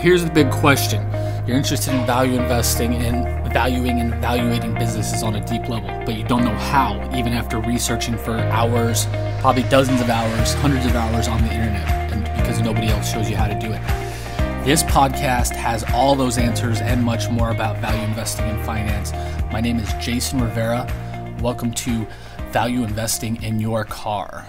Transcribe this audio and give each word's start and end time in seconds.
here's 0.00 0.24
the 0.24 0.30
big 0.30 0.50
question. 0.50 1.06
You're 1.46 1.58
interested 1.58 1.94
in 1.94 2.06
value 2.06 2.40
investing 2.40 2.94
and 2.94 3.52
valuing 3.52 4.00
and 4.00 4.14
evaluating 4.14 4.72
businesses 4.74 5.22
on 5.22 5.34
a 5.34 5.44
deep 5.44 5.68
level, 5.68 5.90
but 6.06 6.14
you 6.14 6.24
don't 6.24 6.42
know 6.42 6.54
how, 6.54 6.96
even 7.14 7.34
after 7.34 7.60
researching 7.60 8.16
for 8.16 8.32
hours, 8.32 9.06
probably 9.40 9.62
dozens 9.64 10.00
of 10.00 10.08
hours, 10.08 10.54
hundreds 10.54 10.86
of 10.86 10.94
hours 10.94 11.28
on 11.28 11.42
the 11.42 11.52
internet, 11.52 11.86
and 12.12 12.24
because 12.40 12.60
nobody 12.60 12.86
else 12.86 13.12
shows 13.12 13.28
you 13.28 13.36
how 13.36 13.46
to 13.46 13.58
do 13.58 13.70
it. 13.72 13.80
This 14.64 14.82
podcast 14.84 15.54
has 15.54 15.84
all 15.92 16.14
those 16.14 16.38
answers 16.38 16.80
and 16.80 17.04
much 17.04 17.28
more 17.28 17.50
about 17.50 17.76
value 17.78 18.02
investing 18.02 18.48
in 18.48 18.62
finance. 18.64 19.12
My 19.52 19.60
name 19.60 19.78
is 19.78 19.92
Jason 19.94 20.40
Rivera. 20.40 20.86
Welcome 21.42 21.72
to 21.72 22.06
Value 22.52 22.84
Investing 22.84 23.42
in 23.42 23.60
Your 23.60 23.84
Car. 23.84 24.46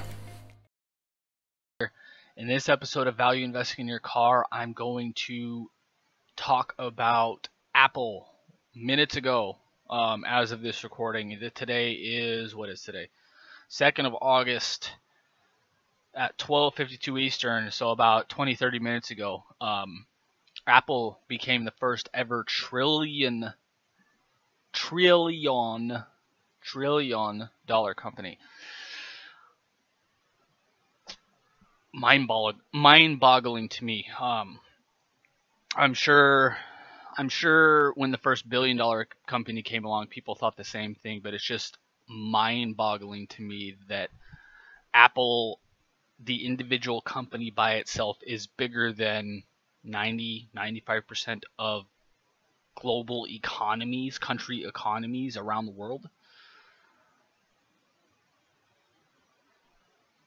In 2.42 2.48
this 2.48 2.70
episode 2.70 3.06
of 3.06 3.18
Value 3.18 3.46
Investing 3.46 3.84
in 3.84 3.88
Your 3.88 4.00
Car, 4.00 4.48
I'm 4.52 4.74
going 4.74 5.14
to 5.28 5.70
talk 6.36 6.74
about 6.80 7.48
Apple 7.76 8.28
minutes 8.74 9.16
ago 9.16 9.58
um, 9.92 10.26
as 10.28 10.52
of 10.52 10.60
this 10.60 10.84
recording. 10.84 11.38
Today 11.54 11.92
is, 11.92 12.56
what 12.56 12.70
is 12.70 12.82
today? 12.82 13.10
2nd 13.70 14.08
of 14.08 14.16
August 14.20 14.92
at 16.16 16.36
12:52 16.40 17.22
Eastern, 17.22 17.70
so 17.70 17.92
about 17.92 18.28
20 18.28 18.56
30 18.56 18.80
minutes 18.80 19.12
ago, 19.12 19.44
um, 19.62 20.08
Apple 20.66 21.20
became 21.28 21.64
the 21.64 21.74
first 21.80 22.10
ever 22.12 22.44
trillion 22.44 23.54
trillion 24.74 26.06
trillion 26.64 27.50
dollar 27.68 27.94
company. 27.94 28.40
Mind 31.94 33.20
boggling 33.20 33.70
to 33.70 33.86
me. 33.86 34.08
Um, 34.20 34.60
I'm 35.76 35.94
sure 35.94 36.58
I'm 37.18 37.30
sure 37.30 37.92
when 37.94 38.12
the 38.12 38.18
first 38.18 38.48
billion 38.48 38.78
dollar 38.78 39.08
company 39.28 39.62
came 39.62 39.86
along, 39.86 40.08
people 40.08 40.36
thought 40.36 40.58
the 40.58 40.64
same 40.64 40.96
thing, 40.96 41.22
but 41.24 41.34
it's 41.34 41.44
just 41.44 41.78
mind 42.08 42.78
boggling 42.78 43.28
to 43.28 43.42
me 43.42 43.76
that 43.90 44.10
Apple, 44.94 45.60
the 46.24 46.46
individual 46.46 47.02
company 47.02 47.52
by 47.52 47.76
itself, 47.76 48.18
is 48.26 48.48
bigger 48.48 48.94
than 48.94 49.44
90 49.84 50.50
95% 50.56 51.44
of 51.58 51.86
global 52.76 53.28
economies, 53.28 54.18
country 54.18 54.64
economies 54.64 55.38
around 55.38 55.66
the 55.66 55.72
world. 55.72 56.08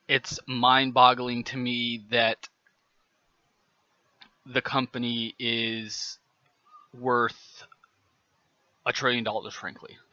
It's 0.08 0.38
mind-boggling 0.46 1.44
to 1.44 1.56
me 1.56 2.04
that 2.10 2.48
the 4.46 4.60
company 4.62 5.34
is 5.38 6.18
worth 6.92 7.64
a 8.86 8.92
trillion 8.92 9.24
dollars 9.24 9.54
frankly. 9.54 9.96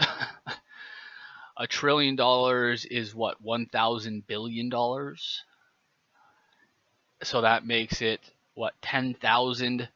A 1.58 1.67
trillion 1.67 2.16
dollars 2.16 2.86
is 2.86 3.14
what 3.14 3.39
1000 3.42 4.25
billion 4.25 4.69
dollars? 4.69 5.44
So 7.22 7.42
that 7.42 7.67
makes 7.67 8.02
it 8.02 8.19
what 8.56 8.73
10,000 8.81 9.89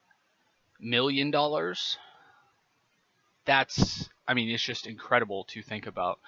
million 0.79 1.31
dollars? 1.31 1.97
That's 3.45 4.09
i 4.27 4.33
mean 4.33 4.49
it's 4.49 4.63
just 4.63 4.87
incredible 4.87 5.43
to 5.45 5.61
think 5.61 5.87
about 5.87 6.19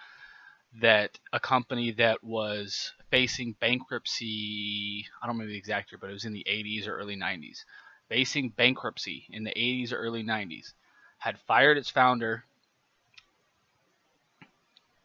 that 0.82 1.18
a 1.34 1.40
company 1.40 1.92
that 1.92 2.24
was 2.24 2.94
facing 3.10 3.54
bankruptcy, 3.60 5.06
I 5.22 5.26
don't 5.26 5.36
remember 5.36 5.52
the 5.52 5.58
exact 5.58 5.92
year, 5.92 5.98
but 6.00 6.10
it 6.10 6.14
was 6.14 6.26
in 6.26 6.34
the 6.34 6.46
80s 6.48 6.88
or 6.88 6.98
early 6.98 7.16
90s, 7.16 7.64
facing 8.10 8.50
bankruptcy 8.50 9.26
in 9.30 9.44
the 9.44 9.52
80s 9.52 9.92
or 9.92 9.98
early 9.98 10.24
90s, 10.24 10.74
had 11.18 11.40
fired 11.40 11.78
its 11.78 11.90
founder, 11.90 12.44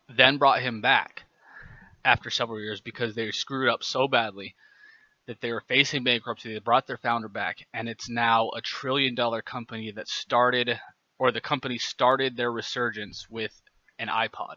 then 0.08 0.36
brought 0.36 0.60
him 0.60 0.80
back 0.80 1.22
after 2.04 2.28
several 2.28 2.60
years 2.60 2.80
because 2.80 3.14
they 3.14 3.30
screwed 3.30 3.68
up 3.68 3.82
so 3.82 4.06
badly 4.08 4.54
that 5.26 5.40
they 5.40 5.52
were 5.52 5.62
facing 5.68 6.04
bankruptcy. 6.04 6.52
They 6.52 6.58
brought 6.58 6.86
their 6.86 6.98
founder 6.98 7.28
back, 7.28 7.66
and 7.72 7.88
it's 7.88 8.08
now 8.08 8.50
a 8.50 8.60
trillion 8.60 9.14
dollar 9.14 9.40
company 9.40 9.92
that 9.92 10.08
started, 10.08 10.78
or 11.18 11.30
the 11.30 11.40
company 11.40 11.78
started 11.78 12.36
their 12.36 12.50
resurgence 12.52 13.30
with 13.30 13.58
an 13.98 14.08
iPod 14.08 14.56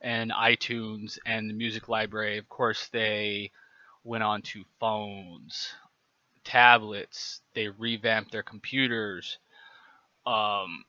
and 0.00 0.30
iTunes 0.30 1.18
and 1.26 1.48
the 1.48 1.54
music 1.54 1.88
library. 1.88 2.38
Of 2.38 2.48
course, 2.48 2.88
they 2.88 3.50
went 4.04 4.24
on 4.24 4.42
to 4.42 4.64
phones, 4.78 5.72
tablets. 6.44 7.40
They 7.54 7.68
revamped 7.68 8.32
their 8.32 8.42
computers. 8.42 9.38
Um, 10.26 10.84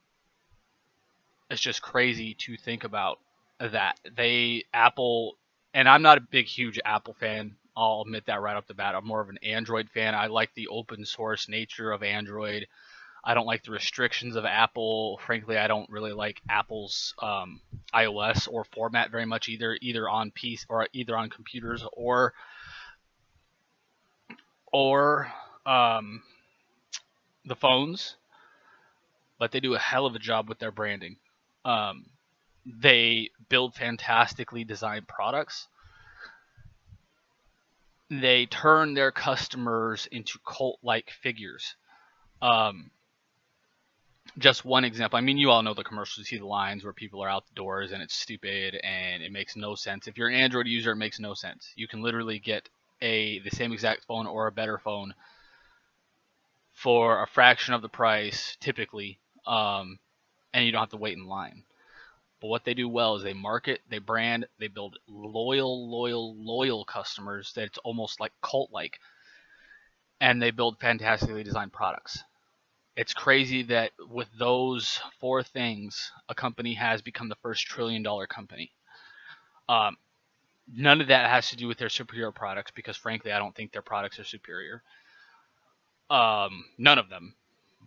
it's 1.50 1.60
just 1.60 1.82
crazy 1.82 2.34
to 2.34 2.56
think 2.56 2.84
about 2.84 3.18
that. 3.60 3.98
They 4.16 4.64
Apple, 4.72 5.36
and 5.74 5.88
I'm 5.88 6.02
not 6.02 6.18
a 6.18 6.22
big, 6.22 6.46
huge 6.46 6.80
Apple 6.84 7.14
fan. 7.14 7.56
I'll 7.76 8.02
admit 8.02 8.26
that 8.26 8.40
right 8.40 8.56
off 8.56 8.66
the 8.66 8.74
bat. 8.74 8.94
I'm 8.94 9.06
more 9.06 9.20
of 9.20 9.30
an 9.30 9.38
Android 9.42 9.88
fan. 9.90 10.14
I 10.14 10.26
like 10.26 10.52
the 10.54 10.68
open 10.68 11.04
source 11.06 11.48
nature 11.48 11.90
of 11.90 12.02
Android. 12.02 12.66
I 13.24 13.34
don't 13.34 13.46
like 13.46 13.62
the 13.62 13.70
restrictions 13.70 14.34
of 14.34 14.44
Apple. 14.44 15.20
Frankly, 15.24 15.56
I 15.56 15.68
don't 15.68 15.88
really 15.88 16.12
like 16.12 16.40
Apple's 16.48 17.14
um, 17.22 17.60
iOS 17.94 18.48
or 18.50 18.64
format 18.64 19.10
very 19.10 19.26
much 19.26 19.48
either, 19.48 19.78
either 19.80 20.08
on 20.08 20.32
PC 20.32 20.64
or 20.68 20.88
either 20.92 21.16
on 21.16 21.30
computers 21.30 21.84
or 21.92 22.34
or 24.72 25.30
um, 25.64 26.22
the 27.44 27.54
phones. 27.54 28.16
But 29.38 29.52
they 29.52 29.60
do 29.60 29.74
a 29.74 29.78
hell 29.78 30.06
of 30.06 30.14
a 30.16 30.20
job 30.20 30.48
with 30.48 30.58
their 30.58 30.72
branding. 30.72 31.16
Um, 31.64 32.06
they 32.64 33.30
build 33.48 33.74
fantastically 33.74 34.64
designed 34.64 35.06
products. 35.06 35.68
They 38.10 38.46
turn 38.46 38.94
their 38.94 39.10
customers 39.10 40.06
into 40.10 40.38
cult-like 40.46 41.10
figures. 41.10 41.76
Um, 42.40 42.90
just 44.38 44.64
one 44.64 44.84
example. 44.84 45.18
I 45.18 45.22
mean, 45.22 45.38
you 45.38 45.50
all 45.50 45.62
know 45.62 45.74
the 45.74 45.84
commercials. 45.84 46.18
You 46.18 46.36
see 46.36 46.38
the 46.40 46.46
lines 46.46 46.84
where 46.84 46.92
people 46.92 47.22
are 47.22 47.28
out 47.28 47.46
the 47.46 47.54
doors 47.54 47.92
and 47.92 48.02
it's 48.02 48.14
stupid 48.14 48.78
and 48.82 49.22
it 49.22 49.32
makes 49.32 49.56
no 49.56 49.74
sense. 49.74 50.06
If 50.06 50.16
you're 50.16 50.28
an 50.28 50.34
Android 50.34 50.66
user, 50.66 50.92
it 50.92 50.96
makes 50.96 51.20
no 51.20 51.34
sense. 51.34 51.70
You 51.76 51.86
can 51.86 52.02
literally 52.02 52.38
get 52.38 52.68
a 53.00 53.40
the 53.40 53.50
same 53.50 53.72
exact 53.72 54.04
phone 54.04 54.26
or 54.26 54.46
a 54.46 54.52
better 54.52 54.78
phone 54.78 55.14
for 56.72 57.22
a 57.22 57.26
fraction 57.26 57.74
of 57.74 57.82
the 57.82 57.88
price, 57.88 58.56
typically, 58.60 59.18
um, 59.46 59.98
and 60.54 60.64
you 60.64 60.72
don't 60.72 60.80
have 60.80 60.90
to 60.90 60.96
wait 60.96 61.16
in 61.16 61.26
line. 61.26 61.64
But 62.40 62.48
what 62.48 62.64
they 62.64 62.74
do 62.74 62.88
well 62.88 63.16
is 63.16 63.22
they 63.22 63.34
market, 63.34 63.82
they 63.88 63.98
brand, 63.98 64.46
they 64.58 64.68
build 64.68 64.98
loyal, 65.06 65.88
loyal, 65.90 66.34
loyal 66.36 66.84
customers 66.84 67.52
that 67.54 67.64
it's 67.64 67.78
almost 67.78 68.18
like 68.18 68.32
cult-like, 68.42 68.98
and 70.20 70.40
they 70.40 70.50
build 70.50 70.80
fantastically 70.80 71.44
designed 71.44 71.72
products 71.72 72.24
it's 72.96 73.14
crazy 73.14 73.62
that 73.64 73.92
with 74.10 74.28
those 74.38 75.00
four 75.20 75.42
things, 75.42 76.10
a 76.28 76.34
company 76.34 76.74
has 76.74 77.00
become 77.02 77.28
the 77.28 77.36
first 77.36 77.66
trillion 77.66 78.02
dollar 78.02 78.26
company. 78.26 78.70
Um, 79.68 79.96
none 80.72 81.00
of 81.00 81.08
that 81.08 81.30
has 81.30 81.50
to 81.50 81.56
do 81.56 81.68
with 81.68 81.78
their 81.78 81.88
superior 81.88 82.32
products 82.32 82.70
because, 82.74 82.96
frankly, 82.96 83.32
I 83.32 83.38
don't 83.38 83.54
think 83.54 83.72
their 83.72 83.82
products 83.82 84.18
are 84.18 84.24
superior. 84.24 84.82
Um, 86.10 86.66
none 86.76 86.98
of 86.98 87.08
them. 87.08 87.34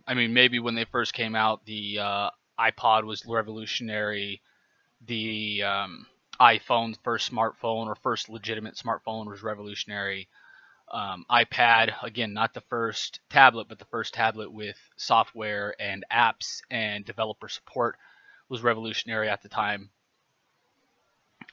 I 0.06 0.14
mean, 0.14 0.32
maybe 0.32 0.58
when 0.58 0.74
they 0.74 0.84
first 0.84 1.12
came 1.12 1.36
out, 1.36 1.64
the 1.64 1.98
uh, 2.00 2.30
iPod 2.58 3.04
was 3.04 3.24
revolutionary. 3.26 4.40
The 5.06 5.62
um, 5.62 6.06
iPhone, 6.40 6.96
first 7.04 7.30
smartphone 7.30 7.86
or 7.86 7.94
first 7.94 8.28
legitimate 8.28 8.74
smartphone, 8.74 9.26
was 9.26 9.42
revolutionary 9.42 10.28
um, 10.90 11.26
iPad, 11.30 11.92
again, 12.02 12.32
not 12.32 12.54
the 12.54 12.60
first 12.62 13.20
tablet, 13.28 13.68
but 13.68 13.78
the 13.78 13.84
first 13.86 14.14
tablet 14.14 14.52
with 14.52 14.76
software 14.96 15.74
and 15.80 16.04
apps 16.12 16.62
and 16.70 17.04
developer 17.04 17.48
support 17.48 17.96
was 18.48 18.62
revolutionary 18.62 19.28
at 19.28 19.42
the 19.42 19.48
time. 19.48 19.90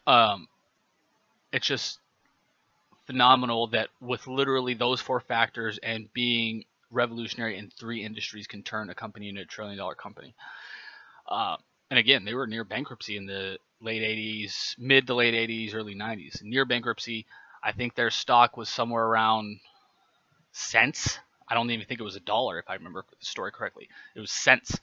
Um, 0.06 0.47
it's 1.51 1.65
just 1.65 2.00
phenomenal 3.06 3.68
that 3.68 3.89
with 4.00 4.27
literally 4.27 4.74
those 4.74 5.01
four 5.01 5.19
factors 5.19 5.80
and 5.81 6.12
being 6.13 6.63
revolutionary 6.91 7.57
in 7.57 7.69
three 7.69 8.03
industries 8.03 8.47
can 8.47 8.63
turn 8.63 8.89
a 8.89 8.95
company 8.95 9.30
into 9.30 9.41
a 9.41 9.45
trillion 9.45 9.77
dollar 9.77 9.95
company. 9.95 10.35
Uh, 11.27 11.57
and 11.89 12.00
again, 12.00 12.25
they 12.25 12.33
were 12.33 12.47
near 12.47 12.63
bankruptcy 12.63 13.18
in 13.18 13.25
the 13.25 13.57
late 13.81 14.01
80s, 14.01 14.77
mid 14.77 15.07
to 15.07 15.15
late 15.15 15.33
80s, 15.33 15.75
early 15.75 15.95
90s. 15.95 16.41
Near 16.44 16.65
bankruptcy, 16.65 17.25
I 17.63 17.71
think 17.71 17.95
their 17.95 18.12
stock 18.12 18.57
was 18.57 18.69
somewhere 18.69 19.06
around 19.06 19.60
cents. 20.51 21.19
I 21.48 21.56
don't 21.56 21.69
even 21.71 21.86
think 21.86 22.00
it 22.00 22.04
was 22.04 22.15
a 22.15 22.21
dollar 22.21 22.60
if 22.60 22.69
I 22.69 22.75
remember 22.75 23.06
the 23.19 23.25
story 23.25 23.51
correctly. 23.51 23.89
It 24.15 24.19
was 24.19 24.31
cents. 24.31 24.80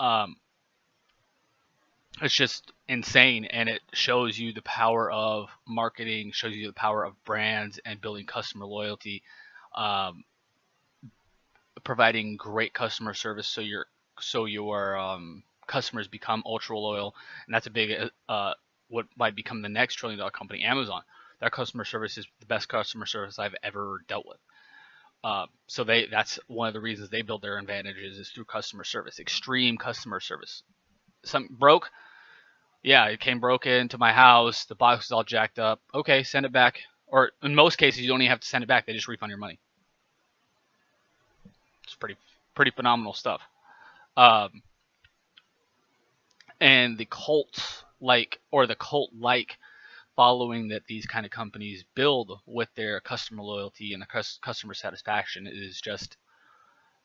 Um, 0.00 0.36
it's 2.20 2.34
just 2.34 2.72
insane, 2.88 3.46
and 3.46 3.68
it 3.68 3.80
shows 3.92 4.38
you 4.38 4.52
the 4.52 4.62
power 4.62 5.10
of 5.10 5.48
marketing, 5.66 6.32
shows 6.32 6.54
you 6.54 6.66
the 6.66 6.72
power 6.72 7.04
of 7.04 7.22
brands 7.24 7.80
and 7.84 8.00
building 8.00 8.26
customer 8.26 8.66
loyalty. 8.66 9.22
Um, 9.74 10.24
providing 11.84 12.36
great 12.36 12.74
customer 12.74 13.14
service 13.14 13.46
so 13.46 13.60
your 13.60 13.86
so 14.20 14.44
your 14.44 14.96
um, 14.96 15.42
customers 15.66 16.06
become 16.06 16.42
ultra 16.46 16.78
loyal, 16.78 17.14
and 17.46 17.54
that's 17.54 17.66
a 17.66 17.70
big 17.70 18.10
uh, 18.28 18.52
what 18.88 19.06
might 19.16 19.34
become 19.34 19.62
the 19.62 19.68
next 19.68 19.94
trillion 19.94 20.18
dollar 20.18 20.30
company, 20.30 20.62
Amazon. 20.62 21.02
Their 21.42 21.50
customer 21.50 21.84
service 21.84 22.18
is 22.18 22.26
the 22.38 22.46
best 22.46 22.68
customer 22.68 23.04
service 23.04 23.36
I've 23.36 23.56
ever 23.64 24.04
dealt 24.06 24.26
with. 24.26 24.38
Uh, 25.24 25.46
so 25.66 25.82
they 25.82 26.06
that's 26.06 26.38
one 26.46 26.68
of 26.68 26.74
the 26.74 26.80
reasons 26.80 27.10
they 27.10 27.22
build 27.22 27.42
their 27.42 27.58
advantages 27.58 28.16
is 28.16 28.30
through 28.30 28.44
customer 28.44 28.84
service, 28.84 29.18
extreme 29.18 29.76
customer 29.76 30.20
service. 30.20 30.62
Something 31.24 31.56
broke, 31.58 31.90
yeah, 32.84 33.06
it 33.06 33.18
came 33.18 33.40
broken 33.40 33.88
to 33.88 33.98
my 33.98 34.12
house. 34.12 34.66
The 34.66 34.76
box 34.76 35.06
is 35.06 35.10
all 35.10 35.24
jacked 35.24 35.58
up. 35.58 35.80
Okay, 35.92 36.22
send 36.22 36.46
it 36.46 36.52
back. 36.52 36.78
Or 37.08 37.32
in 37.42 37.56
most 37.56 37.76
cases, 37.76 38.02
you 38.02 38.08
don't 38.08 38.22
even 38.22 38.30
have 38.30 38.40
to 38.40 38.46
send 38.46 38.62
it 38.62 38.68
back. 38.68 38.86
They 38.86 38.92
just 38.92 39.08
refund 39.08 39.30
your 39.30 39.38
money. 39.38 39.58
It's 41.82 41.96
pretty 41.96 42.16
pretty 42.54 42.70
phenomenal 42.70 43.14
stuff. 43.14 43.40
Um, 44.16 44.62
and 46.60 46.96
the 46.96 47.06
cult 47.06 47.82
like 48.00 48.38
or 48.52 48.68
the 48.68 48.76
cult 48.76 49.10
like 49.18 49.58
following 50.16 50.68
that 50.68 50.86
these 50.86 51.06
kind 51.06 51.24
of 51.24 51.32
companies 51.32 51.84
build 51.94 52.32
with 52.46 52.68
their 52.74 53.00
customer 53.00 53.42
loyalty 53.42 53.92
and 53.92 54.02
the 54.02 54.24
customer 54.42 54.74
satisfaction 54.74 55.46
is 55.46 55.80
just 55.80 56.16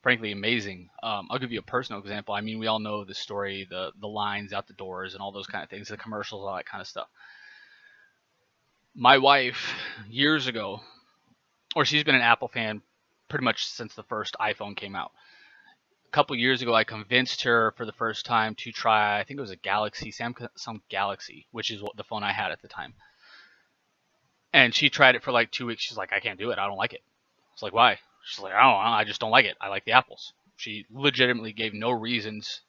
frankly 0.01 0.31
amazing. 0.31 0.89
Um, 1.03 1.27
I'll 1.29 1.39
give 1.39 1.51
you 1.51 1.59
a 1.59 1.63
personal 1.63 2.01
example. 2.01 2.33
I 2.33 2.41
mean, 2.41 2.59
we 2.59 2.67
all 2.67 2.79
know 2.79 3.03
the 3.03 3.13
story, 3.13 3.67
the 3.69 3.91
the 3.99 4.07
lines 4.07 4.53
out 4.53 4.67
the 4.67 4.73
doors 4.73 5.13
and 5.13 5.21
all 5.21 5.31
those 5.31 5.47
kind 5.47 5.63
of 5.63 5.69
things, 5.69 5.89
the 5.89 5.97
commercials, 5.97 6.43
all 6.45 6.55
that 6.55 6.65
kind 6.65 6.81
of 6.81 6.87
stuff. 6.87 7.07
My 8.95 9.17
wife, 9.17 9.73
years 10.09 10.47
ago, 10.47 10.81
or 11.75 11.85
she's 11.85 12.03
been 12.03 12.15
an 12.15 12.21
Apple 12.21 12.47
fan 12.47 12.81
pretty 13.29 13.45
much 13.45 13.67
since 13.67 13.93
the 13.95 14.03
first 14.03 14.35
iPhone 14.39 14.75
came 14.75 14.95
out. 14.95 15.11
Couple 16.17 16.35
years 16.35 16.63
ago, 16.63 16.73
I 16.73 16.83
convinced 16.83 17.43
her 17.43 17.75
for 17.77 17.85
the 17.85 17.91
first 17.91 18.25
time 18.25 18.55
to 18.55 18.71
try. 18.71 19.19
I 19.19 19.23
think 19.23 19.37
it 19.37 19.41
was 19.41 19.51
a 19.51 19.55
Galaxy, 19.55 20.11
Samsung 20.11 20.81
Galaxy, 20.89 21.45
which 21.51 21.69
is 21.69 21.79
what 21.79 21.95
the 21.95 22.03
phone 22.03 22.23
I 22.23 22.31
had 22.31 22.51
at 22.51 22.59
the 22.59 22.67
time. 22.67 22.95
And 24.51 24.73
she 24.73 24.89
tried 24.89 25.13
it 25.13 25.21
for 25.21 25.31
like 25.31 25.51
two 25.51 25.67
weeks. 25.67 25.83
She's 25.83 25.95
like, 25.95 26.11
I 26.11 26.19
can't 26.19 26.39
do 26.39 26.49
it. 26.49 26.57
I 26.57 26.65
don't 26.65 26.75
like 26.75 26.93
it. 26.93 27.03
I 27.03 27.53
was 27.53 27.61
like, 27.61 27.73
why? 27.73 27.99
She's 28.25 28.39
like, 28.39 28.55
I 28.55 28.63
don't 28.63 28.71
know, 28.71 28.97
I 28.97 29.03
just 29.03 29.21
don't 29.21 29.29
like 29.29 29.45
it. 29.45 29.57
I 29.61 29.67
like 29.67 29.85
the 29.85 29.91
apples. 29.91 30.33
She 30.55 30.87
legitimately 30.91 31.53
gave 31.53 31.75
no 31.75 31.91
reasons, 31.91 32.61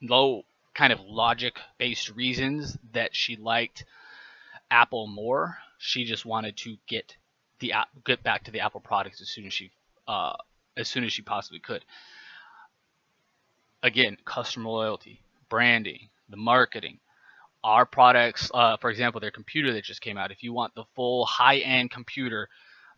no 0.00 0.42
kind 0.74 0.92
of 0.92 0.98
logic 0.98 1.60
based 1.78 2.10
reasons 2.16 2.76
that 2.94 3.14
she 3.14 3.36
liked 3.36 3.84
Apple 4.72 5.06
more. 5.06 5.58
She 5.78 6.04
just 6.04 6.26
wanted 6.26 6.56
to 6.56 6.76
get 6.88 7.16
the 7.60 7.74
get 8.04 8.24
back 8.24 8.42
to 8.42 8.50
the 8.50 8.58
Apple 8.58 8.80
products 8.80 9.20
as 9.20 9.28
soon 9.28 9.46
as 9.46 9.52
she 9.52 9.70
uh, 10.08 10.34
as 10.76 10.88
soon 10.88 11.04
as 11.04 11.12
she 11.12 11.22
possibly 11.22 11.60
could. 11.60 11.84
Again, 13.82 14.16
customer 14.24 14.70
loyalty, 14.70 15.20
branding, 15.48 16.08
the 16.28 16.36
marketing, 16.36 16.98
our 17.64 17.86
products. 17.86 18.50
Uh, 18.52 18.76
for 18.76 18.90
example, 18.90 19.20
their 19.20 19.30
computer 19.30 19.72
that 19.72 19.84
just 19.84 20.00
came 20.00 20.18
out. 20.18 20.32
If 20.32 20.42
you 20.42 20.52
want 20.52 20.74
the 20.74 20.84
full 20.94 21.24
high 21.26 21.58
end 21.58 21.90
computer 21.90 22.48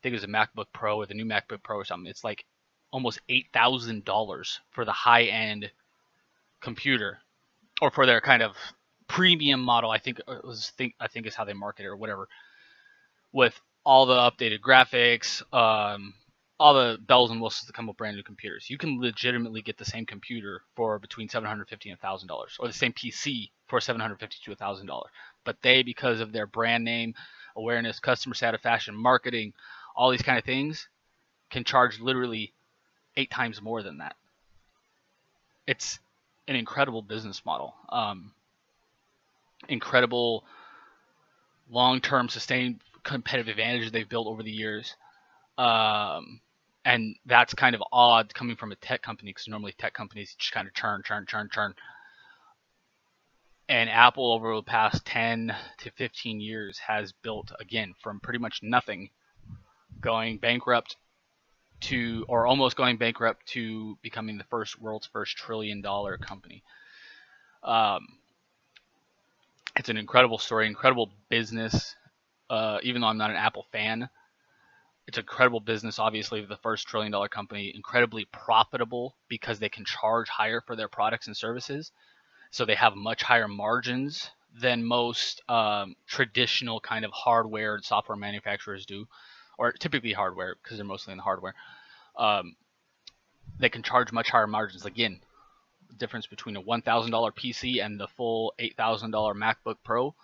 I 0.01 0.03
think 0.03 0.15
it 0.15 0.17
was 0.17 0.25
a 0.25 0.29
MacBook 0.29 0.67
Pro 0.73 0.97
or 0.97 1.07
the 1.07 1.15
new 1.15 1.27
MacBook 1.27 1.63
Pro 1.63 1.77
or 1.77 1.85
something. 1.85 2.09
It's 2.09 2.25
like 2.25 2.47
almost 2.91 3.21
eight 3.29 3.49
thousand 3.53 4.05
dollars 4.07 4.61
for 4.71 4.87
the 4.87 4.93
high 4.93 5.25
end 5.25 5.71
computer, 6.63 7.19
or 7.83 7.91
for 7.91 8.07
their 8.07 8.23
kind 8.23 8.43
of 8.43 8.57
premium 9.09 9.61
model. 9.61 9.91
I 9.91 9.99
think 9.99 10.21
it 10.21 10.45
was 10.45 10.73
think 10.79 10.95
I 10.99 11.09
think 11.09 11.27
is 11.27 11.35
how 11.35 11.45
they 11.45 11.53
market 11.53 11.83
it 11.85 11.89
or 11.89 11.97
whatever, 11.97 12.29
with 13.31 13.61
all 13.85 14.07
the 14.07 14.15
updated 14.15 14.61
graphics, 14.61 15.43
um, 15.53 16.15
all 16.61 16.75
the 16.75 16.99
bells 16.99 17.31
and 17.31 17.41
whistles 17.41 17.67
that 17.67 17.73
come 17.73 17.87
with 17.87 17.97
brand 17.97 18.17
new 18.17 18.23
computers. 18.23 18.69
You 18.69 18.77
can 18.77 19.01
legitimately 19.01 19.63
get 19.63 19.79
the 19.79 19.85
same 19.85 20.05
computer 20.05 20.61
for 20.77 20.99
between 20.99 21.27
750 21.27 21.89
and 21.89 21.99
thousand 21.99 22.29
dollars, 22.29 22.57
or 22.61 22.69
the 22.69 22.75
same 22.75 22.93
PC 22.93 23.51
for 23.67 23.81
750 23.81 24.37
to 24.45 24.55
thousand 24.55 24.87
dollars. 24.87 25.11
But 25.43 25.57
they, 25.63 25.83
because 25.83 26.21
of 26.21 26.33
their 26.33 26.47
brand 26.47 26.85
name 26.85 27.15
awareness, 27.57 27.99
customer 27.99 28.35
satisfaction, 28.35 28.95
marketing, 28.95 29.55
all 29.97 30.11
these 30.11 30.21
kind 30.21 30.39
of 30.39 30.45
things 30.45 30.87
can 31.49 31.65
charge 31.65 31.99
literally 31.99 32.53
eight 33.17 33.31
times 33.31 33.63
more 33.63 33.83
than 33.83 33.99
that. 33.99 34.15
It's 35.67 35.99
an 36.47 36.57
incredible 36.57 37.01
business 37.01 37.43
model. 37.47 37.75
Um, 37.89 38.33
incredible 39.67 40.45
long-term 41.71 42.29
sustained 42.29 42.81
competitive 43.03 43.49
advantage 43.49 43.91
they've 43.91 44.09
built 44.09 44.27
over 44.27 44.43
the 44.43 44.51
years. 44.51 44.95
Um, 45.57 46.41
and 46.85 47.17
that's 47.27 47.55
kind 47.55 47.75
of 47.75 47.83
odd 47.93 48.33
coming 48.35 48.57
from 48.57 48.73
a 48.73 48.77
tech 48.77 49.03
company 49.03 49.31
because 49.31 49.49
normally 49.49 49.73
tech 49.73 49.93
companies 49.93 50.35
just 50.39 50.53
kind 50.53 50.67
of 50.67 50.75
churn, 50.75 51.03
churn, 51.05 51.27
churn, 51.27 51.49
churn. 51.53 51.75
And 53.69 53.89
Apple 53.89 54.33
over 54.33 54.55
the 54.57 54.63
past 54.63 55.05
10 55.05 55.55
to 55.79 55.91
15 55.93 56.41
years 56.41 56.79
has 56.79 57.13
built 57.23 57.53
again 57.61 57.95
from 58.03 58.19
pretty 58.19 58.39
much 58.39 58.61
nothing 58.63 59.11
going 60.01 60.39
bankrupt 60.39 60.97
to, 61.83 62.25
or 62.29 62.47
almost 62.47 62.77
going 62.77 62.97
bankrupt 62.97 63.47
to 63.49 63.97
becoming 64.03 64.39
the 64.39 64.45
first 64.45 64.81
world's 64.81 65.07
first 65.07 65.37
trillion 65.37 65.83
dollar 65.83 66.19
company. 66.19 66.63
Um, 67.63 68.07
it's 69.77 69.89
an 69.89 69.97
incredible 69.97 70.39
story, 70.39 70.67
incredible 70.67 71.11
business. 71.29 71.95
Uh, 72.49 72.79
even 72.83 73.01
though 73.01 73.07
I'm 73.07 73.19
not 73.19 73.31
an 73.31 73.37
Apple 73.37 73.67
fan, 73.71 74.09
it's 75.11 75.19
an 75.19 75.23
incredible 75.23 75.59
business. 75.59 75.99
Obviously, 75.99 76.45
the 76.45 76.57
first 76.57 76.87
trillion 76.87 77.11
dollar 77.11 77.29
company, 77.29 77.73
incredibly 77.75 78.27
profitable 78.27 79.17
because 79.29 79.59
they 79.59 79.69
can 79.69 79.85
charge 79.85 80.29
higher 80.29 80.61
for 80.61 80.77
their 80.77 80.89
products 80.89 81.27
and 81.27 81.37
services. 81.37 81.91
So 82.53 82.65
they 82.65 82.77
have 82.77 82.95
much 82.95 83.25
higher 83.25 83.49
margins 83.49 84.31
than 84.61 84.85
most 84.85 85.43
um, 85.49 85.97
traditional 86.07 86.79
kind 86.81 87.05
of 87.05 87.11
hardware 87.11 87.75
and 87.75 87.85
software 87.85 88.17
manufacturers 88.17 88.87
do 88.87 89.07
or 89.59 89.73
typically 89.73 90.13
hardware 90.13 90.55
because 90.63 90.79
they're 90.79 90.87
mostly 90.87 91.11
in 91.11 91.19
the 91.19 91.25
hardware, 91.25 91.55
um, 92.17 92.55
they 93.59 93.69
can 93.69 93.83
charge 93.83 94.13
much 94.13 94.31
higher 94.31 94.47
margins. 94.47 94.87
Again, 94.87 95.21
the 95.89 95.97
difference 95.97 96.27
between 96.27 96.57
a 96.57 96.63
$1,000 96.63 96.85
PC 96.85 97.85
and 97.85 97.99
the 97.99 98.07
full 98.07 98.55
$8,000 98.61 99.11
MacBook 99.35 99.77
Pro 99.85 100.15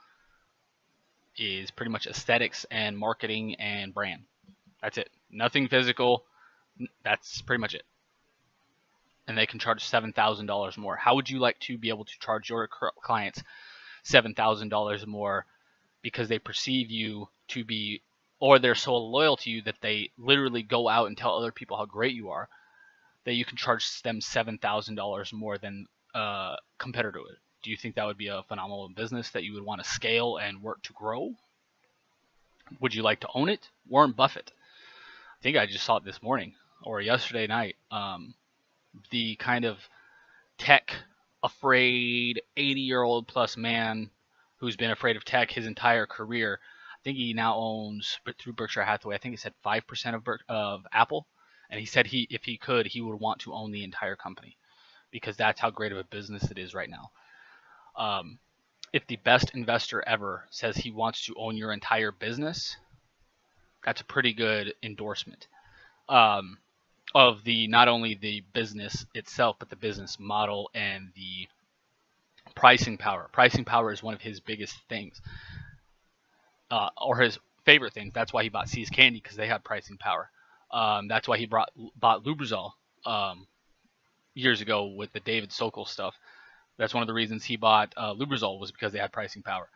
is 1.36 1.72
pretty 1.72 1.90
much 1.90 2.06
aesthetics 2.06 2.64
and 2.70 2.96
marketing 2.96 3.56
and 3.56 3.92
brand. 3.92 4.22
That's 4.82 4.98
it. 4.98 5.10
Nothing 5.30 5.68
physical. 5.68 6.24
That's 7.04 7.40
pretty 7.42 7.60
much 7.60 7.74
it. 7.74 7.84
And 9.28 9.36
they 9.36 9.46
can 9.46 9.58
charge 9.58 9.82
$7,000 9.84 10.78
more. 10.78 10.96
How 10.96 11.14
would 11.16 11.28
you 11.28 11.38
like 11.38 11.58
to 11.60 11.78
be 11.78 11.88
able 11.88 12.04
to 12.04 12.18
charge 12.20 12.50
your 12.50 12.68
clients 12.68 13.42
$7,000 14.04 15.06
more 15.06 15.46
because 16.02 16.28
they 16.28 16.38
perceive 16.38 16.90
you 16.90 17.28
to 17.48 17.64
be 17.64 18.02
or 18.38 18.58
they're 18.58 18.74
so 18.74 18.96
loyal 18.96 19.36
to 19.38 19.50
you 19.50 19.62
that 19.62 19.80
they 19.80 20.10
literally 20.18 20.62
go 20.62 20.88
out 20.88 21.06
and 21.06 21.16
tell 21.16 21.36
other 21.36 21.50
people 21.50 21.76
how 21.76 21.86
great 21.86 22.14
you 22.14 22.30
are 22.30 22.48
that 23.24 23.34
you 23.34 23.44
can 23.44 23.56
charge 23.56 24.02
them 24.02 24.20
seven 24.20 24.56
thousand 24.56 24.94
dollars 24.94 25.32
more 25.32 25.58
than 25.58 25.86
a 26.14 26.56
competitor 26.78 27.20
would. 27.20 27.36
Do 27.62 27.70
you 27.70 27.76
think 27.76 27.96
that 27.96 28.06
would 28.06 28.16
be 28.16 28.28
a 28.28 28.44
phenomenal 28.44 28.88
business 28.88 29.30
that 29.30 29.42
you 29.42 29.52
would 29.54 29.64
want 29.64 29.82
to 29.82 29.90
scale 29.90 30.36
and 30.36 30.62
work 30.62 30.82
to 30.84 30.92
grow? 30.92 31.34
Would 32.80 32.94
you 32.94 33.02
like 33.02 33.20
to 33.20 33.28
own 33.34 33.48
it? 33.48 33.68
Warren 33.88 34.12
Buffett. 34.12 34.52
I 35.40 35.42
think 35.42 35.56
I 35.56 35.66
just 35.66 35.84
saw 35.84 35.96
it 35.96 36.04
this 36.04 36.22
morning 36.22 36.54
or 36.82 37.00
yesterday 37.00 37.46
night. 37.46 37.76
Um, 37.90 38.34
the 39.10 39.36
kind 39.36 39.64
of 39.64 39.78
tech 40.58 40.94
afraid 41.42 42.40
80 42.56 42.80
year 42.80 43.02
old 43.02 43.28
plus 43.28 43.56
man 43.56 44.10
who's 44.56 44.76
been 44.76 44.90
afraid 44.90 45.16
of 45.16 45.24
tech 45.24 45.50
his 45.50 45.66
entire 45.66 46.06
career 46.06 46.58
I 46.96 47.02
think 47.04 47.18
he 47.18 47.34
now 47.34 47.54
owns, 47.54 48.18
through 48.38 48.54
Berkshire 48.54 48.82
Hathaway, 48.82 49.14
I 49.14 49.18
think 49.18 49.32
he 49.32 49.36
said 49.36 49.54
five 49.62 49.86
percent 49.86 50.16
of 50.16 50.24
Ber- 50.24 50.40
of 50.48 50.84
Apple, 50.92 51.28
and 51.70 51.78
he 51.78 51.86
said 51.86 52.08
he 52.08 52.26
if 52.30 52.44
he 52.44 52.56
could, 52.56 52.86
he 52.86 53.00
would 53.00 53.20
want 53.20 53.42
to 53.42 53.54
own 53.54 53.70
the 53.70 53.84
entire 53.84 54.16
company 54.16 54.56
because 55.12 55.36
that's 55.36 55.60
how 55.60 55.70
great 55.70 55.92
of 55.92 55.98
a 55.98 56.04
business 56.04 56.50
it 56.50 56.58
is 56.58 56.74
right 56.74 56.90
now. 56.90 57.10
Um, 57.96 58.40
if 58.92 59.06
the 59.06 59.16
best 59.16 59.54
investor 59.54 60.02
ever 60.06 60.46
says 60.50 60.76
he 60.76 60.90
wants 60.90 61.24
to 61.26 61.34
own 61.36 61.56
your 61.56 61.72
entire 61.72 62.10
business, 62.10 62.76
that's 63.86 64.00
a 64.02 64.04
pretty 64.04 64.34
good 64.34 64.74
endorsement 64.82 65.46
um, 66.08 66.58
of 67.14 67.42
the 67.44 67.68
not 67.68 67.88
only 67.88 68.16
the 68.16 68.42
business 68.52 69.06
itself, 69.14 69.56
but 69.58 69.70
the 69.70 69.76
business 69.76 70.18
model 70.18 70.68
and 70.74 71.08
the 71.14 71.48
pricing 72.54 72.98
power. 72.98 73.28
Pricing 73.32 73.64
power 73.64 73.92
is 73.92 74.02
one 74.02 74.12
of 74.12 74.20
his 74.20 74.40
biggest 74.40 74.76
things 74.88 75.20
uh, 76.70 76.88
or 77.00 77.18
his 77.18 77.38
favorite 77.64 77.94
things. 77.94 78.12
That's 78.12 78.32
why 78.32 78.42
he 78.42 78.48
bought 78.48 78.68
See's 78.68 78.90
Candy 78.90 79.20
because 79.22 79.36
they 79.36 79.46
had 79.46 79.64
pricing 79.64 79.98
power. 79.98 80.30
Um, 80.72 81.06
that's 81.06 81.28
why 81.28 81.38
he 81.38 81.46
brought 81.46 81.70
bought 81.98 82.24
Lubrizol 82.24 82.72
um, 83.04 83.46
years 84.34 84.60
ago 84.60 84.86
with 84.86 85.12
the 85.12 85.20
David 85.20 85.52
Sokol 85.52 85.86
stuff. 85.86 86.14
That's 86.76 86.92
one 86.92 87.02
of 87.02 87.06
the 87.06 87.14
reasons 87.14 87.44
he 87.44 87.56
bought 87.56 87.94
uh, 87.96 88.14
Lubrizol 88.14 88.58
was 88.58 88.72
because 88.72 88.92
they 88.92 88.98
had 88.98 89.12
pricing 89.12 89.42
power. 89.42 89.68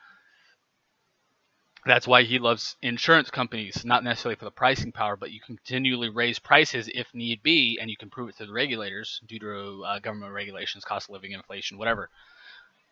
That's 1.87 2.07
why 2.07 2.25
he 2.25 2.39
loves 2.39 2.77
insurance 2.83 3.31
companies, 3.31 3.85
not 3.85 4.05
necessarily 4.05 4.37
for 4.37 4.45
the 4.45 4.51
pricing 4.51 4.93
power, 4.93 5.17
but 5.17 5.31
you 5.31 5.41
can 5.41 5.57
continually 5.57 6.11
raise 6.11 6.39
prices 6.39 6.91
if 6.95 7.07
need 7.15 7.43
be, 7.43 7.79
and 7.81 7.89
you 7.89 7.97
can 7.97 8.11
prove 8.11 8.29
it 8.29 8.37
to 8.37 8.47
the 8.47 8.53
regulators 8.53 9.21
due 9.27 9.39
to 9.39 9.85
uh, 9.85 9.99
government 9.99 10.33
regulations, 10.35 10.85
cost 10.85 11.09
of 11.09 11.15
living, 11.15 11.33
inflation, 11.33 11.79
whatever. 11.79 12.11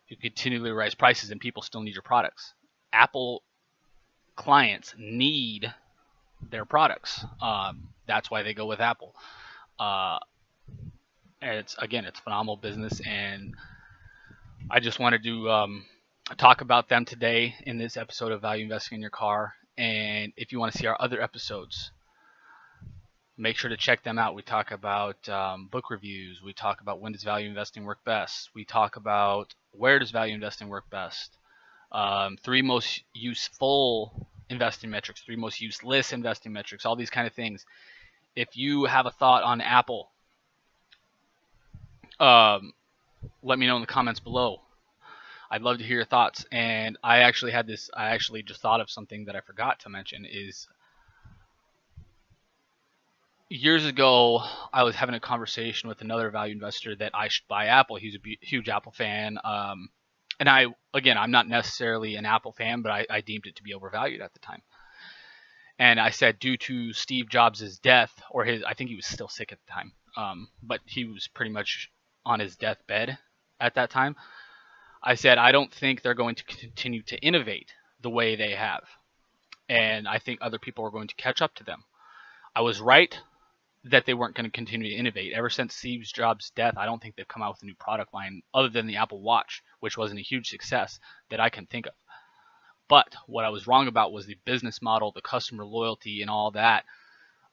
You 0.08 0.16
continually 0.16 0.70
raise 0.70 0.94
prices, 0.94 1.30
and 1.30 1.40
people 1.40 1.62
still 1.62 1.82
need 1.82 1.94
your 1.94 2.02
products. 2.02 2.54
Apple 2.92 3.42
clients 4.36 4.94
need 4.98 5.72
their 6.50 6.64
products. 6.64 7.24
Um, 7.42 7.88
that's 8.06 8.30
why 8.30 8.42
they 8.42 8.54
go 8.54 8.64
with 8.66 8.80
Apple. 8.80 9.14
Uh, 9.78 10.18
it's 11.42 11.76
again, 11.78 12.06
it's 12.06 12.20
phenomenal 12.20 12.56
business, 12.56 13.00
and 13.06 13.54
I 14.70 14.80
just 14.80 14.98
wanted 14.98 15.22
to 15.24 15.50
um, 15.50 15.84
talk 16.36 16.60
about 16.60 16.88
them 16.88 17.04
today 17.04 17.54
in 17.62 17.78
this 17.78 17.96
episode 17.96 18.32
of 18.32 18.42
Value 18.42 18.64
Investing 18.64 18.96
in 18.96 19.02
Your 19.02 19.10
Car. 19.10 19.54
And 19.76 20.32
if 20.36 20.52
you 20.52 20.58
want 20.58 20.72
to 20.72 20.78
see 20.78 20.86
our 20.86 20.96
other 21.00 21.22
episodes, 21.22 21.90
make 23.36 23.56
sure 23.56 23.70
to 23.70 23.76
check 23.76 24.02
them 24.02 24.18
out. 24.18 24.34
We 24.34 24.42
talk 24.42 24.70
about 24.70 25.28
um, 25.28 25.68
book 25.70 25.90
reviews. 25.90 26.42
We 26.42 26.52
talk 26.52 26.80
about 26.80 27.00
when 27.00 27.12
does 27.12 27.22
value 27.22 27.48
investing 27.48 27.84
work 27.84 28.04
best. 28.04 28.50
We 28.54 28.64
talk 28.64 28.96
about 28.96 29.54
where 29.72 29.98
does 29.98 30.10
value 30.10 30.34
investing 30.34 30.68
work 30.68 30.90
best. 30.90 31.36
Um, 31.92 32.36
three 32.42 32.62
most 32.62 33.02
useful 33.14 34.28
investing 34.50 34.90
metrics, 34.90 35.22
three 35.22 35.36
most 35.36 35.60
useless 35.60 36.12
investing 36.12 36.52
metrics, 36.52 36.84
all 36.84 36.96
these 36.96 37.10
kind 37.10 37.26
of 37.26 37.32
things. 37.32 37.64
If 38.36 38.56
you 38.56 38.84
have 38.84 39.06
a 39.06 39.10
thought 39.10 39.42
on 39.42 39.60
Apple, 39.60 40.10
um, 42.20 42.72
let 43.42 43.58
me 43.58 43.66
know 43.66 43.76
in 43.76 43.80
the 43.80 43.86
comments 43.86 44.20
below. 44.20 44.60
I'd 45.50 45.62
love 45.62 45.78
to 45.78 45.84
hear 45.84 45.96
your 45.96 46.04
thoughts. 46.04 46.44
And 46.52 46.98
I 47.02 47.20
actually 47.20 47.52
had 47.52 47.66
this, 47.66 47.90
I 47.96 48.10
actually 48.10 48.42
just 48.42 48.60
thought 48.60 48.80
of 48.80 48.90
something 48.90 49.26
that 49.26 49.36
I 49.36 49.40
forgot 49.40 49.80
to 49.80 49.88
mention 49.88 50.26
is 50.30 50.68
years 53.48 53.86
ago, 53.86 54.42
I 54.72 54.82
was 54.82 54.94
having 54.94 55.14
a 55.14 55.20
conversation 55.20 55.88
with 55.88 56.00
another 56.02 56.30
value 56.30 56.52
investor 56.52 56.94
that 56.96 57.12
I 57.14 57.28
should 57.28 57.48
buy 57.48 57.66
Apple. 57.66 57.96
He's 57.96 58.14
a 58.14 58.18
huge 58.42 58.68
Apple 58.68 58.92
fan. 58.92 59.38
Um, 59.42 59.88
and 60.38 60.48
I, 60.48 60.66
again, 60.94 61.18
I'm 61.18 61.30
not 61.30 61.48
necessarily 61.48 62.16
an 62.16 62.26
Apple 62.26 62.52
fan, 62.52 62.82
but 62.82 62.92
I, 62.92 63.06
I 63.10 63.20
deemed 63.20 63.46
it 63.46 63.56
to 63.56 63.62
be 63.62 63.74
overvalued 63.74 64.20
at 64.20 64.32
the 64.34 64.40
time. 64.40 64.62
And 65.78 66.00
I 66.00 66.10
said, 66.10 66.38
due 66.38 66.56
to 66.58 66.92
Steve 66.92 67.28
Jobs' 67.28 67.78
death, 67.78 68.12
or 68.30 68.44
his, 68.44 68.62
I 68.64 68.74
think 68.74 68.90
he 68.90 68.96
was 68.96 69.06
still 69.06 69.28
sick 69.28 69.52
at 69.52 69.58
the 69.64 69.72
time, 69.72 69.92
um, 70.16 70.48
but 70.62 70.80
he 70.84 71.04
was 71.04 71.28
pretty 71.28 71.52
much 71.52 71.90
on 72.26 72.40
his 72.40 72.56
deathbed 72.56 73.16
at 73.60 73.74
that 73.76 73.90
time. 73.90 74.16
I 75.02 75.14
said, 75.14 75.38
I 75.38 75.52
don't 75.52 75.72
think 75.72 76.02
they're 76.02 76.14
going 76.14 76.34
to 76.34 76.44
continue 76.44 77.02
to 77.04 77.18
innovate 77.18 77.72
the 78.00 78.10
way 78.10 78.36
they 78.36 78.52
have. 78.52 78.84
And 79.68 80.08
I 80.08 80.18
think 80.18 80.40
other 80.40 80.58
people 80.58 80.84
are 80.84 80.90
going 80.90 81.08
to 81.08 81.14
catch 81.16 81.42
up 81.42 81.54
to 81.56 81.64
them. 81.64 81.84
I 82.54 82.62
was 82.62 82.80
right 82.80 83.16
that 83.84 84.06
they 84.06 84.14
weren't 84.14 84.34
going 84.34 84.44
to 84.44 84.50
continue 84.50 84.90
to 84.90 84.96
innovate. 84.96 85.32
Ever 85.32 85.50
since 85.50 85.74
Steve 85.74 86.02
Jobs' 86.02 86.50
death, 86.50 86.74
I 86.76 86.86
don't 86.86 87.00
think 87.00 87.14
they've 87.16 87.28
come 87.28 87.42
out 87.42 87.54
with 87.54 87.62
a 87.62 87.66
new 87.66 87.74
product 87.74 88.12
line 88.12 88.42
other 88.52 88.68
than 88.68 88.86
the 88.86 88.96
Apple 88.96 89.20
Watch, 89.20 89.62
which 89.80 89.96
wasn't 89.96 90.20
a 90.20 90.24
huge 90.24 90.48
success 90.48 90.98
that 91.30 91.40
I 91.40 91.48
can 91.48 91.66
think 91.66 91.86
of. 91.86 91.92
But 92.88 93.14
what 93.26 93.44
I 93.44 93.50
was 93.50 93.66
wrong 93.66 93.86
about 93.86 94.12
was 94.12 94.26
the 94.26 94.38
business 94.44 94.82
model, 94.82 95.12
the 95.12 95.20
customer 95.20 95.64
loyalty, 95.64 96.22
and 96.22 96.30
all 96.30 96.50
that. 96.52 96.84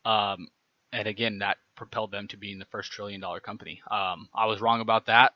Um, 0.04 0.48
and 0.92 1.08
again, 1.08 1.40
that 1.40 1.58
propelled 1.76 2.12
them 2.12 2.28
to 2.30 2.38
being 2.38 2.58
the 2.58 2.66
first 2.66 2.92
trillion 2.92 3.20
dollar 3.20 3.42
company. 3.42 3.82
Um, 3.92 4.30
I 4.34 4.46
was 4.46 4.62
wrong 4.62 4.82
about 4.82 5.08
that 5.08 5.34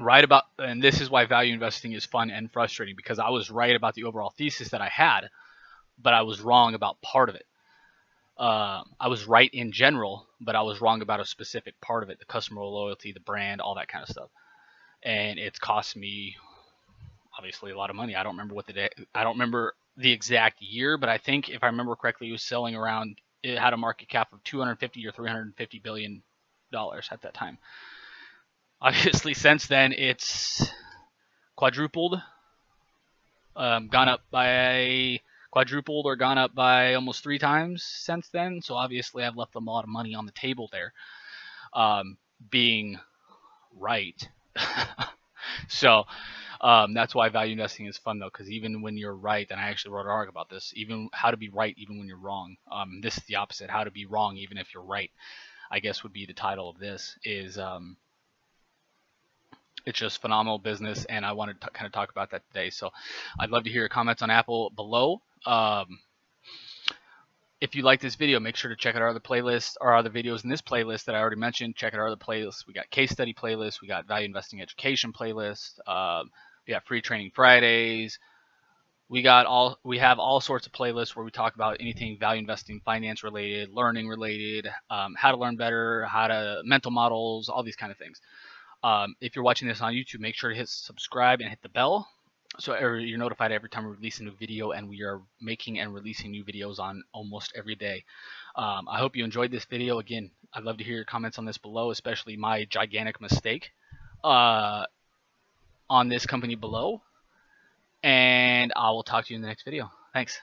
right 0.00 0.24
about, 0.24 0.44
and 0.58 0.82
this 0.82 1.00
is 1.00 1.10
why 1.10 1.24
value 1.26 1.54
investing 1.54 1.92
is 1.92 2.04
fun 2.04 2.30
and 2.30 2.50
frustrating 2.50 2.96
because 2.96 3.18
I 3.18 3.30
was 3.30 3.50
right 3.50 3.74
about 3.74 3.94
the 3.94 4.04
overall 4.04 4.32
thesis 4.36 4.70
that 4.70 4.80
I 4.80 4.88
had, 4.88 5.28
but 6.00 6.14
I 6.14 6.22
was 6.22 6.40
wrong 6.40 6.74
about 6.74 7.00
part 7.02 7.28
of 7.28 7.34
it. 7.34 7.46
Uh, 8.36 8.82
I 9.00 9.08
was 9.08 9.26
right 9.26 9.50
in 9.52 9.72
general, 9.72 10.26
but 10.40 10.54
I 10.56 10.62
was 10.62 10.80
wrong 10.80 11.00
about 11.00 11.20
a 11.20 11.24
specific 11.24 11.80
part 11.80 12.02
of 12.02 12.10
it 12.10 12.18
the 12.18 12.26
customer 12.26 12.62
loyalty, 12.62 13.12
the 13.12 13.20
brand, 13.20 13.60
all 13.62 13.76
that 13.76 13.88
kind 13.88 14.02
of 14.02 14.10
stuff. 14.10 14.28
And 15.02 15.38
it's 15.38 15.58
cost 15.58 15.96
me 15.96 16.36
obviously 17.38 17.72
a 17.72 17.78
lot 17.78 17.90
of 17.90 17.96
money. 17.96 18.14
I 18.14 18.22
don't 18.22 18.34
remember 18.34 18.54
what 18.54 18.66
the 18.66 18.72
day, 18.72 18.88
I 19.14 19.22
don't 19.24 19.34
remember 19.34 19.74
the 19.96 20.12
exact 20.12 20.60
year, 20.60 20.98
but 20.98 21.08
I 21.08 21.18
think 21.18 21.48
if 21.48 21.62
I 21.62 21.66
remember 21.66 21.96
correctly, 21.96 22.28
it 22.28 22.32
was 22.32 22.42
selling 22.42 22.74
around, 22.74 23.18
it 23.42 23.58
had 23.58 23.72
a 23.72 23.78
market 23.78 24.08
cap 24.08 24.32
of 24.32 24.42
250 24.44 25.06
or 25.06 25.12
350 25.12 25.78
billion 25.78 26.22
dollars 26.72 27.08
at 27.10 27.22
that 27.22 27.34
time. 27.34 27.58
Obviously, 28.80 29.34
since 29.34 29.66
then 29.66 29.92
it's 29.92 30.70
quadrupled, 31.56 32.20
um, 33.56 33.88
gone 33.88 34.08
up 34.08 34.20
by 34.30 35.20
quadrupled 35.50 36.04
or 36.04 36.16
gone 36.16 36.36
up 36.36 36.54
by 36.54 36.94
almost 36.94 37.22
three 37.22 37.38
times 37.38 37.82
since 37.82 38.28
then. 38.28 38.60
So 38.60 38.74
obviously, 38.74 39.24
I've 39.24 39.36
left 39.36 39.54
a 39.54 39.60
lot 39.60 39.84
of 39.84 39.88
money 39.88 40.14
on 40.14 40.26
the 40.26 40.32
table 40.32 40.68
there, 40.70 40.92
um, 41.72 42.18
being 42.50 43.00
right. 43.78 44.28
so 45.68 46.04
um, 46.60 46.92
that's 46.92 47.14
why 47.14 47.30
value 47.30 47.52
investing 47.52 47.86
is 47.86 47.96
fun 47.96 48.18
though, 48.18 48.30
because 48.30 48.50
even 48.50 48.82
when 48.82 48.98
you're 48.98 49.16
right, 49.16 49.46
and 49.50 49.58
I 49.58 49.64
actually 49.70 49.92
wrote 49.92 50.04
an 50.04 50.10
article 50.10 50.38
about 50.38 50.50
this, 50.50 50.72
even 50.76 51.08
how 51.14 51.30
to 51.30 51.38
be 51.38 51.48
right 51.48 51.74
even 51.78 51.98
when 51.98 52.08
you're 52.08 52.18
wrong. 52.18 52.56
Um, 52.70 53.00
this 53.00 53.16
is 53.16 53.24
the 53.24 53.36
opposite: 53.36 53.70
how 53.70 53.84
to 53.84 53.90
be 53.90 54.04
wrong 54.04 54.36
even 54.36 54.58
if 54.58 54.74
you're 54.74 54.82
right. 54.82 55.10
I 55.70 55.80
guess 55.80 56.02
would 56.02 56.12
be 56.12 56.26
the 56.26 56.34
title 56.34 56.68
of 56.68 56.78
this. 56.78 57.16
Is 57.24 57.58
um, 57.58 57.96
it's 59.86 59.98
just 59.98 60.20
phenomenal 60.20 60.58
business, 60.58 61.04
and 61.06 61.24
I 61.24 61.32
wanted 61.32 61.60
to 61.60 61.70
kind 61.70 61.86
of 61.86 61.92
talk 61.92 62.10
about 62.10 62.30
that 62.32 62.42
today. 62.48 62.70
So 62.70 62.90
I'd 63.38 63.50
love 63.50 63.64
to 63.64 63.70
hear 63.70 63.82
your 63.82 63.88
comments 63.88 64.20
on 64.20 64.30
Apple 64.30 64.70
below. 64.74 65.20
Um, 65.46 66.00
if 67.60 67.74
you 67.74 67.82
like 67.82 68.00
this 68.00 68.16
video, 68.16 68.38
make 68.38 68.56
sure 68.56 68.68
to 68.68 68.76
check 68.76 68.96
out 68.96 69.02
our 69.02 69.08
other 69.08 69.20
playlists, 69.20 69.76
our 69.80 69.96
other 69.96 70.10
videos 70.10 70.44
in 70.44 70.50
this 70.50 70.60
playlist 70.60 71.04
that 71.04 71.14
I 71.14 71.20
already 71.20 71.36
mentioned. 71.36 71.76
Check 71.76 71.94
out 71.94 72.00
our 72.00 72.08
other 72.08 72.16
playlists. 72.16 72.66
We 72.66 72.74
got 72.74 72.90
case 72.90 73.12
study 73.12 73.32
playlists, 73.32 73.80
we 73.80 73.88
got 73.88 74.06
value 74.06 74.26
investing 74.26 74.60
education 74.60 75.12
playlist, 75.12 75.78
um, 75.88 76.30
we 76.66 76.72
got 76.72 76.84
free 76.84 77.00
training 77.00 77.30
Fridays. 77.34 78.18
We 79.08 79.22
got 79.22 79.46
all 79.46 79.78
we 79.84 79.98
have 79.98 80.18
all 80.18 80.40
sorts 80.40 80.66
of 80.66 80.72
playlists 80.72 81.14
where 81.14 81.24
we 81.24 81.30
talk 81.30 81.54
about 81.54 81.76
anything 81.78 82.18
value 82.18 82.40
investing, 82.40 82.80
finance 82.84 83.22
related, 83.22 83.70
learning 83.70 84.08
related, 84.08 84.68
um, 84.90 85.14
how 85.16 85.30
to 85.30 85.36
learn 85.36 85.54
better, 85.56 86.04
how 86.06 86.26
to 86.26 86.62
mental 86.64 86.90
models, 86.90 87.48
all 87.48 87.62
these 87.62 87.76
kind 87.76 87.92
of 87.92 87.98
things. 87.98 88.20
Um, 88.86 89.16
if 89.20 89.34
you're 89.34 89.44
watching 89.44 89.68
this 89.68 89.80
on 89.80 89.92
YouTube, 89.92 90.20
make 90.20 90.34
sure 90.34 90.50
to 90.50 90.56
hit 90.56 90.68
subscribe 90.68 91.40
and 91.40 91.50
hit 91.50 91.60
the 91.62 91.68
bell 91.68 92.08
so 92.58 92.78
you're 92.78 93.18
notified 93.18 93.52
every 93.52 93.68
time 93.68 93.84
we 93.84 93.92
release 93.92 94.20
a 94.20 94.24
new 94.24 94.32
video 94.38 94.70
and 94.70 94.88
we 94.88 95.02
are 95.02 95.20
making 95.40 95.78
and 95.78 95.92
releasing 95.92 96.30
new 96.30 96.44
videos 96.44 96.78
on 96.78 97.02
almost 97.12 97.52
every 97.56 97.74
day. 97.74 98.04
Um, 98.54 98.88
I 98.88 98.98
hope 98.98 99.16
you 99.16 99.24
enjoyed 99.24 99.50
this 99.50 99.64
video. 99.64 99.98
Again, 99.98 100.30
I'd 100.54 100.64
love 100.64 100.78
to 100.78 100.84
hear 100.84 100.96
your 100.96 101.04
comments 101.04 101.38
on 101.38 101.44
this 101.44 101.58
below, 101.58 101.90
especially 101.90 102.36
my 102.36 102.64
gigantic 102.64 103.20
mistake 103.20 103.72
uh, 104.24 104.84
on 105.90 106.08
this 106.08 106.26
company 106.26 106.54
below. 106.54 107.02
And 108.02 108.72
I 108.74 108.90
will 108.90 109.02
talk 109.02 109.26
to 109.26 109.32
you 109.32 109.36
in 109.36 109.42
the 109.42 109.48
next 109.48 109.64
video. 109.64 109.90
Thanks. 110.14 110.38